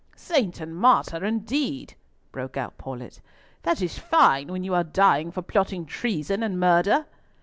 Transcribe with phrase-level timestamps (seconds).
[0.15, 1.93] "Saint and martyr, indeed!"
[2.31, 3.21] broke out Paulett.
[3.61, 4.47] "That is fine!
[4.47, 7.05] when you are dying for plotting treason and murder!"